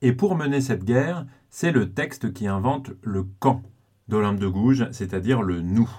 Et 0.00 0.12
pour 0.12 0.36
mener 0.36 0.60
cette 0.60 0.84
guerre, 0.84 1.26
c'est 1.50 1.72
le 1.72 1.92
texte 1.92 2.32
qui 2.32 2.46
invente 2.46 2.92
le 3.02 3.26
quand 3.40 3.62
d'Olympe 4.06 4.38
de 4.38 4.48
Gouges, 4.48 4.88
c'est-à-dire 4.92 5.42
le 5.42 5.60
nous. 5.60 5.90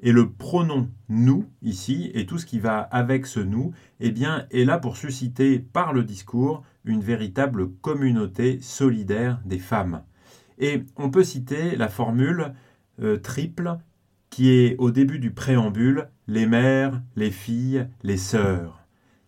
Et 0.00 0.12
le 0.12 0.30
pronom 0.30 0.88
nous, 1.08 1.46
ici, 1.62 2.10
et 2.14 2.26
tout 2.26 2.38
ce 2.38 2.46
qui 2.46 2.58
va 2.58 2.80
avec 2.80 3.26
ce 3.26 3.40
nous, 3.40 3.72
eh 4.00 4.10
bien, 4.10 4.46
est 4.50 4.64
là 4.64 4.78
pour 4.78 4.96
susciter 4.96 5.60
par 5.60 5.92
le 5.92 6.02
discours 6.02 6.64
une 6.84 7.00
véritable 7.00 7.70
communauté 7.70 8.60
solidaire 8.60 9.40
des 9.44 9.60
femmes. 9.60 10.02
Et 10.58 10.84
on 10.96 11.10
peut 11.10 11.24
citer 11.24 11.76
la 11.76 11.88
formule 11.88 12.52
euh, 13.00 13.16
triple 13.16 13.78
qui 14.30 14.50
est 14.50 14.76
au 14.78 14.90
début 14.90 15.18
du 15.18 15.30
préambule 15.30 16.08
les 16.26 16.46
mères, 16.46 17.00
les 17.16 17.30
filles, 17.30 17.86
les 18.02 18.16
sœurs. 18.16 18.81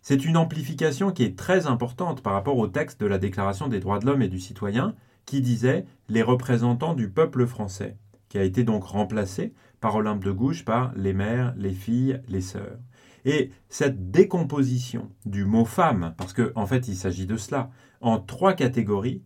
C'est 0.07 0.23
une 0.23 0.37
amplification 0.37 1.09
qui 1.09 1.23
est 1.23 1.35
très 1.35 1.65
importante 1.65 2.21
par 2.21 2.33
rapport 2.33 2.59
au 2.59 2.67
texte 2.67 3.01
de 3.01 3.07
la 3.07 3.17
Déclaration 3.17 3.67
des 3.67 3.79
droits 3.79 3.97
de 3.97 4.05
l'homme 4.05 4.21
et 4.21 4.27
du 4.27 4.39
citoyen, 4.39 4.93
qui 5.25 5.41
disait 5.41 5.87
les 6.09 6.21
représentants 6.21 6.93
du 6.93 7.09
peuple 7.09 7.47
français, 7.47 7.97
qui 8.29 8.37
a 8.37 8.43
été 8.43 8.63
donc 8.63 8.83
remplacé 8.83 9.55
par 9.81 9.95
Olympe 9.95 10.23
de 10.23 10.29
Gouges 10.29 10.63
par 10.63 10.93
les 10.95 11.13
mères, 11.13 11.55
les 11.57 11.73
filles, 11.73 12.21
les 12.27 12.41
sœurs. 12.41 12.77
Et 13.25 13.49
cette 13.67 14.11
décomposition 14.11 15.09
du 15.25 15.43
mot 15.43 15.65
femme, 15.65 16.13
parce 16.19 16.33
qu'en 16.33 16.51
en 16.53 16.67
fait 16.67 16.87
il 16.87 16.95
s'agit 16.95 17.25
de 17.25 17.37
cela, 17.37 17.71
en 17.99 18.19
trois 18.19 18.53
catégories, 18.53 19.23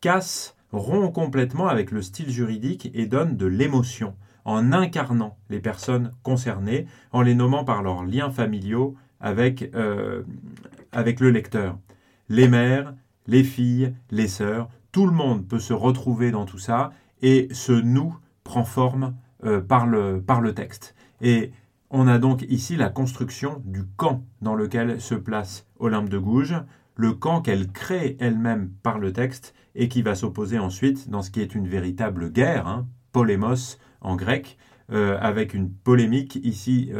casse, 0.00 0.54
rompt 0.70 1.12
complètement 1.12 1.66
avec 1.66 1.90
le 1.90 2.02
style 2.02 2.30
juridique 2.30 2.88
et 2.94 3.06
donne 3.06 3.36
de 3.36 3.46
l'émotion, 3.46 4.14
en 4.44 4.72
incarnant 4.72 5.38
les 5.48 5.58
personnes 5.58 6.12
concernées, 6.22 6.86
en 7.10 7.20
les 7.20 7.34
nommant 7.34 7.64
par 7.64 7.82
leurs 7.82 8.04
liens 8.04 8.30
familiaux 8.30 8.94
avec, 9.20 9.70
euh, 9.74 10.22
avec 10.92 11.20
le 11.20 11.30
lecteur. 11.30 11.78
Les 12.28 12.48
mères, 12.48 12.94
les 13.26 13.44
filles, 13.44 13.94
les 14.10 14.28
sœurs, 14.28 14.68
tout 14.92 15.06
le 15.06 15.12
monde 15.12 15.46
peut 15.46 15.58
se 15.58 15.72
retrouver 15.72 16.30
dans 16.30 16.46
tout 16.46 16.58
ça 16.58 16.92
et 17.22 17.48
ce 17.52 17.72
nous 17.72 18.16
prend 18.44 18.64
forme 18.64 19.14
euh, 19.44 19.60
par, 19.60 19.86
le, 19.86 20.20
par 20.20 20.40
le 20.40 20.54
texte. 20.54 20.94
Et 21.20 21.52
on 21.90 22.06
a 22.06 22.18
donc 22.18 22.44
ici 22.48 22.76
la 22.76 22.88
construction 22.88 23.62
du 23.64 23.84
camp 23.84 24.24
dans 24.40 24.54
lequel 24.54 25.00
se 25.00 25.14
place 25.14 25.66
Olympe 25.78 26.08
de 26.08 26.18
Gouges, 26.18 26.56
le 26.96 27.12
camp 27.12 27.40
qu'elle 27.40 27.70
crée 27.70 28.16
elle-même 28.20 28.70
par 28.82 28.98
le 28.98 29.12
texte 29.12 29.54
et 29.74 29.88
qui 29.88 30.02
va 30.02 30.14
s'opposer 30.14 30.58
ensuite 30.58 31.08
dans 31.10 31.22
ce 31.22 31.30
qui 31.30 31.40
est 31.40 31.54
une 31.54 31.68
véritable 31.68 32.30
guerre, 32.30 32.66
hein, 32.66 32.86
polémos 33.12 33.78
en 34.00 34.16
grec, 34.16 34.56
euh, 34.92 35.16
avec 35.20 35.54
une 35.54 35.70
polémique 35.70 36.36
ici 36.42 36.90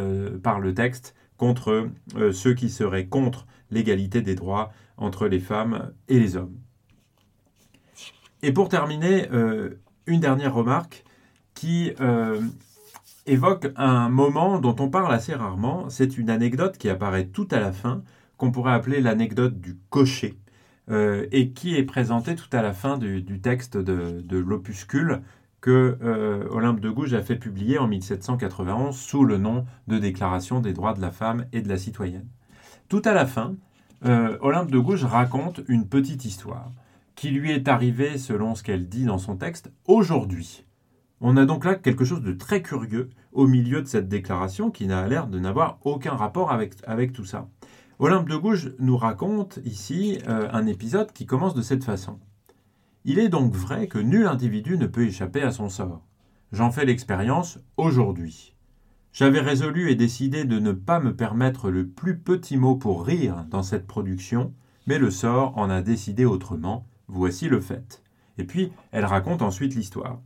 par 0.43 0.61
le 0.61 0.75
texte 0.75 1.15
contre 1.41 1.89
euh, 2.17 2.33
ceux 2.33 2.53
qui 2.53 2.69
seraient 2.69 3.07
contre 3.07 3.47
l'égalité 3.71 4.21
des 4.21 4.35
droits 4.35 4.75
entre 4.99 5.27
les 5.27 5.41
femmes 5.41 5.91
et 6.07 6.21
les 6.21 6.37
hommes. 6.37 6.55
Et 8.43 8.53
pour 8.53 8.69
terminer, 8.69 9.27
euh, 9.33 9.81
une 10.07 10.21
dernière 10.21 10.53
remarque 10.53 11.03
qui 11.55 11.93
euh, 12.03 12.43
évoque 13.25 13.69
un 13.77 14.11
moment 14.11 14.59
dont 14.59 14.77
on 14.81 14.91
parle 14.91 15.15
assez 15.15 15.33
rarement. 15.35 15.89
C'est 15.89 16.19
une 16.19 16.29
anecdote 16.29 16.77
qui 16.77 16.91
apparaît 16.91 17.29
tout 17.29 17.49
à 17.53 17.59
la 17.59 17.73
fin, 17.73 18.03
qu'on 18.37 18.51
pourrait 18.53 18.75
appeler 18.75 19.01
l'anecdote 19.01 19.59
du 19.59 19.79
cocher, 19.89 20.37
et 21.31 21.51
qui 21.51 21.77
est 21.77 21.85
présentée 21.85 22.35
tout 22.35 22.49
à 22.53 22.63
la 22.63 22.73
fin 22.73 22.99
du, 22.99 23.41
texte 23.41 23.77
de 23.77 24.39
l'opuscule 24.39 25.23
que 25.61 25.99
euh, 26.03 26.49
Olympe 26.51 26.81
de 26.81 26.91
Gouges 26.91 27.15
a 27.15 27.23
fait 27.23 27.37
publier 27.37 27.79
en 27.79 27.87
1791 27.87 28.97
sous 28.97 29.25
le 29.25 29.39
nom 29.39 29.65
de 29.89 29.99
Déclaration 29.99 30.61
des 30.61 30.73
droits 30.73 30.95
de 30.95 31.01
la 31.01 31.11
femme 31.11 31.47
et 31.53 31.61
de 31.61 31.69
la 31.69 31.77
citoyenne. 31.77 32.29
Tout 32.89 33.03
à 33.05 33.13
la 33.13 33.27
fin, 33.27 33.55
euh, 34.05 34.39
Olympe 34.41 34.71
de 34.71 34.79
Gouges 34.79 35.05
raconte 35.05 35.61
une 35.69 35.87
petite 35.87 36.25
histoire 36.25 36.73
qui 37.15 37.31
lui 37.31 37.53
est 37.53 37.69
arrivée, 37.69 38.17
selon 38.17 38.55
ce 38.55 38.63
qu'elle 38.63 38.89
dit 38.89 39.05
dans 39.05 39.19
son 39.19 39.37
texte, 39.37 39.71
aujourd'hui. 39.87 40.65
On 41.21 41.37
a 41.37 41.45
donc 41.45 41.67
là 41.67 41.75
quelque 41.75 42.05
chose 42.05 42.23
de 42.23 42.33
très 42.33 42.63
curieux 42.63 43.11
au 43.33 43.47
milieu 43.47 43.83
de 43.83 43.87
cette 43.87 44.09
déclaration 44.09 44.71
qui 44.71 44.87
n'a 44.87 45.07
l'air 45.07 45.27
de 45.27 45.39
n'avoir 45.39 45.79
aucun 45.85 46.15
rapport 46.15 46.51
avec, 46.51 46.75
avec 46.87 47.13
tout 47.13 47.27
ça. 47.27 47.47
Olympe 47.99 48.31
de 48.31 48.37
Gouges 48.37 48.73
nous 48.79 48.97
raconte 48.97 49.59
ici 49.65 50.19
euh, 50.27 50.49
un 50.51 50.67
épisode 50.67 51.13
qui 51.13 51.27
commence 51.27 51.55
de 51.55 51.61
cette 51.61 51.85
façon. 51.85 52.19
Il 53.05 53.19
est 53.19 53.31
donc 53.31 53.55
vrai 53.55 53.87
que 53.87 53.99
nul 53.99 54.27
individu 54.27 54.77
ne 54.77 54.87
peut 54.87 55.07
échapper 55.07 55.43
à 55.43 55.53
son 55.53 55.69
sort. 55.69 56.03
J'en 56.53 56.71
fais 56.71 56.85
l'expérience 56.85 57.59
aujourd'hui. 57.77 58.55
J'avais 59.13 59.41
résolu 59.41 59.91
et 59.91 59.95
décidé 59.95 60.45
de 60.45 60.59
ne 60.59 60.73
pas 60.73 61.01
me 61.01 61.15
permettre 61.15 61.71
le 61.71 61.87
plus 61.87 62.19
petit 62.19 62.57
mot 62.57 62.77
pour 62.77 63.05
rire 63.05 63.47
dans 63.49 63.63
cette 63.63 63.87
production, 63.87 64.53
mais 64.87 64.99
le 64.99 65.11
sort 65.11 65.57
en 65.57 65.71
a 65.71 65.81
décidé 65.81 66.25
autrement. 66.25 66.87
Voici 67.09 67.49
le 67.49 67.61
fait. 67.61 68.03
Et 68.39 68.45
puis, 68.45 68.71
elle 68.93 69.05
raconte 69.05 69.43
ensuite 69.43 69.75
l'histoire. 69.75 70.21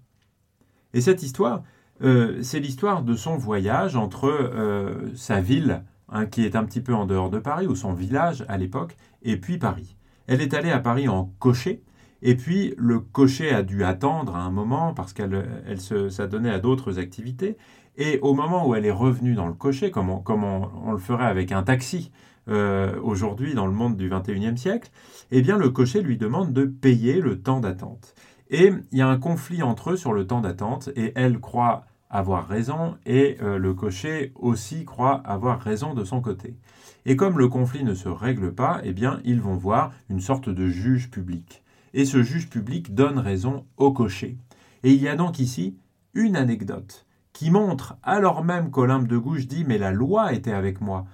Et 0.93 1.01
cette 1.01 1.23
histoire, 1.23 1.63
euh, 2.03 2.43
c'est 2.43 2.61
l'histoire 2.61 3.03
de 3.03 3.15
son 3.15 3.37
voyage 3.37 3.97
entre 3.97 4.29
euh, 4.29 5.15
sa 5.15 5.41
ville, 5.41 5.85
hein, 6.09 6.27
qui 6.27 6.45
est 6.45 6.57
un 6.57 6.65
petit 6.65 6.81
peu 6.81 6.95
en 6.95 7.07
dehors 7.07 7.31
de 7.31 7.39
Paris, 7.39 7.67
ou 7.67 7.77
son 7.77 7.93
village 7.93 8.45
à 8.49 8.59
l'époque, 8.59 8.97
et 9.23 9.37
puis 9.37 9.59
Paris. 9.59 9.97
Elle 10.27 10.41
est 10.43 10.55
allée 10.55 10.71
à 10.71 10.79
Paris 10.81 11.09
en 11.09 11.33
cocher, 11.39 11.83
et 12.27 12.37
puis, 12.37 12.75
le 12.79 13.01
cocher 13.01 13.51
a 13.51 13.63
dû 13.63 13.85
attendre 13.85 14.35
à 14.35 14.41
un 14.41 14.51
moment 14.51 14.95
parce 14.95 15.13
qu'elle 15.13 15.47
elle 15.69 16.11
s'adonnait 16.11 16.51
à 16.51 16.59
d'autres 16.59 16.99
activités. 16.99 17.59
Et 17.99 18.19
au 18.23 18.33
moment 18.33 18.67
où 18.67 18.75
elle 18.75 18.87
est 18.87 18.91
revenue 18.91 19.35
dans 19.35 19.47
le 19.47 19.53
cocher, 19.53 19.91
comme 19.91 20.09
on, 20.09 20.93
le 20.93 20.99
ferait 20.99 21.27
avec 21.27 21.53
un 21.53 21.63
taxi 21.63 22.11
euh, 22.49 22.99
aujourd'hui 23.03 23.53
dans 23.53 23.67
le 23.67 23.75
monde 23.75 23.99
du 23.99 24.09
21e 24.09 24.57
siècle, 24.57 24.91
eh 25.33 25.43
bien, 25.43 25.59
le 25.59 25.69
cocher 25.69 26.01
lui 26.01 26.17
demande 26.17 26.55
de 26.55 26.65
payer 26.65 27.21
le 27.21 27.43
temps 27.43 27.61
d'attente. 27.61 28.15
Et 28.49 28.73
il 28.91 28.99
y 28.99 29.03
a 29.03 29.09
un 29.09 29.19
conflit 29.19 29.63
entre 29.63 29.91
eux 29.91 29.97
sur 29.97 30.15
le 30.15 30.27
temps 30.27 30.41
d'attente, 30.41 30.89
et 30.97 31.13
elle 31.17 31.39
croit 31.41 31.85
avoir 32.09 32.49
raison 32.49 32.97
et 33.05 33.37
euh, 33.43 33.59
le 33.59 33.75
cocher 33.75 34.33
aussi 34.37 34.85
croit 34.85 35.17
avoir 35.27 35.61
raison 35.61 35.93
de 35.93 36.05
son 36.05 36.23
côté. 36.23 36.57
Et 37.05 37.17
comme 37.17 37.39
le 37.39 37.49
conflit 37.49 37.85
ne 37.85 37.95
se 37.95 38.09
règle 38.09 38.55
pas, 38.55 38.81
eh 38.83 38.93
bien, 38.93 39.21
ils 39.25 39.43
vont 39.43 39.57
voir 39.57 39.93
une 40.09 40.21
sorte 40.21 40.49
de 40.49 40.69
juge 40.69 41.11
public. 41.11 41.64
Et 41.95 42.05
ce 42.05 42.23
juge 42.23 42.51
public 42.51 42.95
donne 42.95 43.19
raison 43.19 43.65
au 43.77 43.93
cocher. 43.93 44.37
Et 44.83 44.93
il 44.93 45.01
y 45.01 45.09
a 45.09 45.17
donc 45.17 45.39
ici 45.39 45.79
une 46.13 46.37
anecdote 46.37 47.07
qui 47.33 47.51
montre, 47.51 47.97
alors 48.03 48.45
même 48.45 48.71
qu'Olympe 48.71 49.09
de 49.09 49.17
Gouges 49.17 49.47
dit 49.47 49.65
Mais 49.65 49.79
la 49.79 49.93
loi 49.93 50.33
était 50.33 50.53
avec 50.53 50.81
moi. 50.81 51.07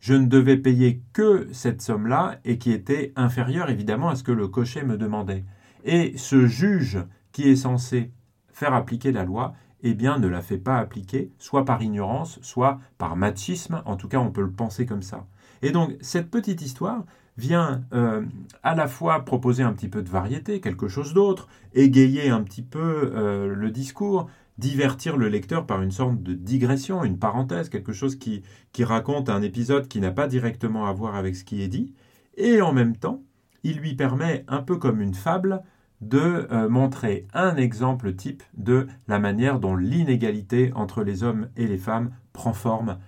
Je 0.00 0.14
ne 0.14 0.26
devais 0.26 0.56
payer 0.56 1.02
que 1.12 1.48
cette 1.52 1.82
somme-là 1.82 2.40
et 2.44 2.58
qui 2.58 2.72
était 2.72 3.12
inférieure 3.14 3.70
évidemment 3.70 4.08
à 4.08 4.16
ce 4.16 4.22
que 4.22 4.32
le 4.32 4.48
cocher 4.48 4.82
me 4.82 4.96
demandait. 4.96 5.44
Et 5.84 6.16
ce 6.16 6.46
juge 6.46 6.98
qui 7.32 7.48
est 7.48 7.56
censé 7.56 8.12
faire 8.52 8.72
appliquer 8.72 9.12
la 9.12 9.24
loi, 9.24 9.54
eh 9.82 9.94
bien, 9.94 10.18
ne 10.18 10.28
la 10.28 10.40
fait 10.40 10.58
pas 10.58 10.78
appliquer, 10.78 11.30
soit 11.38 11.64
par 11.64 11.82
ignorance, 11.82 12.38
soit 12.40 12.80
par 12.96 13.16
machisme, 13.16 13.82
en 13.84 13.96
tout 13.96 14.08
cas 14.08 14.18
on 14.18 14.30
peut 14.30 14.42
le 14.42 14.50
penser 14.50 14.86
comme 14.86 15.02
ça. 15.02 15.26
Et 15.60 15.72
donc 15.72 15.94
cette 16.00 16.30
petite 16.30 16.62
histoire 16.62 17.04
vient 17.36 17.82
euh, 17.92 18.22
à 18.62 18.74
la 18.74 18.88
fois 18.88 19.24
proposer 19.24 19.62
un 19.62 19.72
petit 19.72 19.88
peu 19.88 20.02
de 20.02 20.08
variété, 20.08 20.60
quelque 20.60 20.88
chose 20.88 21.14
d'autre, 21.14 21.48
égayer 21.74 22.30
un 22.30 22.42
petit 22.42 22.62
peu 22.62 23.12
euh, 23.14 23.54
le 23.54 23.70
discours, 23.70 24.28
divertir 24.58 25.16
le 25.16 25.28
lecteur 25.28 25.66
par 25.66 25.82
une 25.82 25.90
sorte 25.90 26.22
de 26.22 26.32
digression, 26.32 27.04
une 27.04 27.18
parenthèse, 27.18 27.68
quelque 27.68 27.92
chose 27.92 28.16
qui, 28.16 28.42
raconte 28.80 29.28
un 29.28 29.42
épisode 29.42 29.88
qui 29.88 30.00
n'a 30.00 30.10
pas 30.10 30.28
directement 30.28 30.86
à 30.86 30.92
voir 30.92 31.14
avec 31.14 31.36
ce 31.36 31.44
qui 31.44 31.62
est 31.62 31.68
dit, 31.68 31.94
et 32.36 32.60
en 32.60 32.72
même 32.72 32.96
temps, 32.96 33.22
il 33.62 33.78
lui 33.78 33.94
permet, 33.94 34.44
un 34.48 34.62
peu 34.62 34.76
comme 34.76 35.00
une 35.00 35.14
fable, 35.14 35.62
de 36.02 36.46
euh, 36.52 36.68
montrer 36.68 37.26
un 37.32 37.56
exemple 37.56 38.14
type 38.14 38.42
de 38.54 38.86
la 39.08 39.18
manière 39.18 39.58
dont 39.58 39.76
l'inégalité 39.76 40.70
entre 40.74 41.02
les 41.02 41.22
hommes 41.22 41.48
et 41.56 41.66
les 41.66 41.78
femmes 41.78 42.10
prend 42.32 42.52
forme 42.52 42.98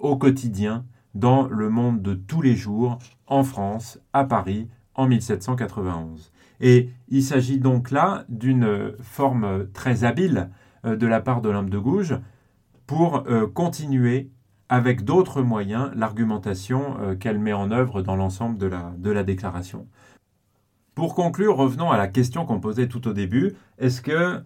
au 0.00 0.16
quotidien 0.16 0.84
dans 1.14 1.46
le 1.46 1.68
monde 1.68 2.02
de 2.02 2.14
tous 2.14 2.42
les 2.42 2.56
jours, 2.56 2.98
en 3.26 3.44
France, 3.44 3.98
à 4.12 4.24
Paris, 4.24 4.68
en 4.94 5.06
1791. 5.06 6.32
Et 6.60 6.90
il 7.08 7.22
s'agit 7.22 7.58
donc 7.58 7.90
là 7.90 8.24
d'une 8.28 8.92
forme 9.00 9.66
très 9.72 10.04
habile 10.04 10.50
euh, 10.84 10.96
de 10.96 11.06
la 11.06 11.20
part 11.20 11.40
de 11.40 11.50
l'homme 11.50 11.70
de 11.70 11.78
Gouges 11.78 12.18
pour 12.86 13.24
continuer 13.54 14.28
avec 14.68 15.02
d'autres 15.02 15.40
moyens 15.40 15.90
l'argumentation 15.94 17.16
qu'elle 17.18 17.38
met 17.38 17.54
en 17.54 17.70
œuvre 17.70 18.02
dans 18.02 18.16
l'ensemble 18.16 18.58
de 18.58 19.10
la 19.10 19.22
déclaration. 19.22 19.86
Pour 20.94 21.14
conclure, 21.14 21.56
revenons 21.56 21.90
à 21.90 21.96
la 21.96 22.06
question 22.06 22.44
qu'on 22.44 22.60
posait 22.60 22.86
tout 22.88 23.08
au 23.08 23.14
début. 23.14 23.54
Est-ce 23.78 24.02
que 24.02 24.42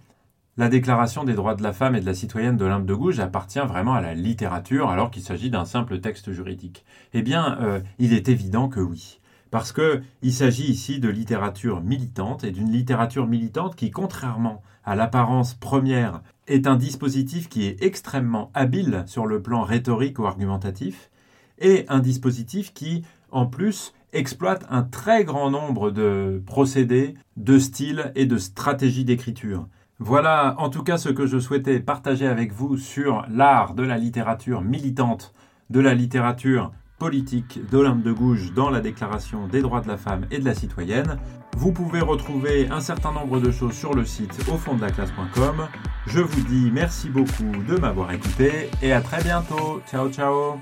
la 0.59 0.71
Déclaration 0.71 1.25
des 1.25 1.35
droits 1.35 1.55
de 1.55 1.63
la 1.63 1.75
femme 1.75 1.97
et 1.97 2.01
de 2.01 2.07
la 2.07 2.15
citoyenne 2.15 2.57
d'Olympe 2.57 2.87
de 2.87 2.95
Gouges 2.95 3.21
appartient 3.21 3.59
vraiment 3.59 3.93
à 3.93 4.01
la 4.01 4.15
littérature 4.15 4.89
alors 4.89 5.11
qu'il 5.11 5.23
s'agit 5.23 5.51
d'un 5.51 5.67
simple 5.67 6.01
texte 6.01 6.33
juridique 6.33 6.85
Eh 7.13 7.21
bien, 7.21 7.59
euh, 7.61 7.81
il 7.99 8.15
est 8.15 8.31
évident 8.31 8.69
que 8.69 8.81
oui. 8.81 9.21
Parce 9.51 9.73
qu'il 9.73 10.33
s'agit 10.33 10.65
ici 10.71 10.99
de 10.99 11.11
littérature 11.11 11.83
militante 11.83 12.43
et 12.43 12.53
d'une 12.53 12.73
littérature 12.73 13.27
militante 13.27 13.77
qui, 13.77 13.91
contrairement 13.91 14.63
à 14.85 14.97
l'apparence 14.97 15.53
première, 15.53 16.23
est 16.47 16.67
un 16.67 16.77
dispositif 16.77 17.49
qui 17.51 17.67
est 17.67 17.83
extrêmement 17.83 18.51
habile 18.55 19.05
sur 19.07 19.27
le 19.27 19.43
plan 19.43 19.63
rhétorique 19.63 20.19
ou 20.19 20.27
argumentatif 20.27 21.11
et 21.59 21.85
un 21.89 22.01
dispositif 22.01 22.73
qui, 22.73 23.03
en 23.31 23.47
plus, 23.47 23.93
exploite 24.15 24.65
un 24.71 24.85
très 24.85 25.25
grand 25.25 25.51
nombre 25.51 25.91
de 25.91 26.43
procédés, 26.47 27.15
de 27.37 27.59
styles 27.59 28.13
et 28.15 28.25
de 28.25 28.39
stratégies 28.39 29.05
d'écriture. 29.05 29.69
Voilà 29.99 30.55
en 30.59 30.69
tout 30.69 30.83
cas 30.83 30.99
ce 30.99 31.09
que 31.09 31.27
je 31.27 31.39
souhaitais 31.39 31.81
partager 31.81 32.27
avec 32.27 32.53
vous 32.53 32.77
sur 32.77 33.25
l'art 33.31 33.75
de 33.75 33.83
la 33.83 33.97
littérature 33.97 34.61
militante, 34.61 35.33
de 35.71 35.81
la 35.81 35.95
littérature 35.95 36.71
politique 36.99 37.61
d'Olympe 37.71 38.03
de 38.03 38.13
Gouges 38.13 38.53
dans 38.55 38.71
la 38.71 38.81
Déclaration 38.81 39.47
des 39.47 39.63
droits 39.63 39.81
de 39.81 39.89
la 39.89 39.97
femme 39.97 40.27
et 40.31 40.39
de 40.39 40.45
la 40.45 40.55
citoyenne. 40.55 41.19
Vous 41.57 41.73
pouvez 41.73 42.01
retrouver 42.01 42.69
un 42.71 42.81
certain 42.81 43.13
nombre 43.13 43.41
de 43.41 43.51
choses 43.51 43.75
sur 43.75 43.95
le 43.95 44.05
site 44.05 44.39
au 44.53 44.57
fond 44.57 44.75
de 44.75 44.83
la 44.83 44.91
classe.com. 44.91 45.69
Je 46.07 46.21
vous 46.21 46.43
dis 46.43 46.71
merci 46.73 47.09
beaucoup 47.09 47.65
de 47.67 47.77
m'avoir 47.79 48.13
écouté 48.13 48.71
et 48.83 48.93
à 48.93 49.01
très 49.01 49.23
bientôt. 49.23 49.81
Ciao 49.91 50.11
ciao 50.11 50.61